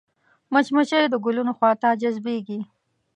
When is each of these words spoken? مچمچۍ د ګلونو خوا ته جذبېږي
مچمچۍ 0.51 1.03
د 1.09 1.15
ګلونو 1.25 1.51
خوا 1.57 1.71
ته 1.81 1.89
جذبېږي 2.01 2.59